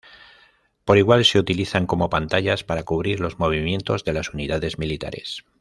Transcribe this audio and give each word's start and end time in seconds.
Por 0.83 0.97
igual 0.97 1.25
se 1.25 1.37
utilizan 1.37 1.85
como 1.85 2.09
pantallas 2.09 2.63
para 2.63 2.81
cubrir 2.81 3.19
los 3.19 3.37
movimientos 3.37 4.03
de 4.03 4.13
las 4.13 4.33
unidades 4.33 4.79
militares. 4.79 5.45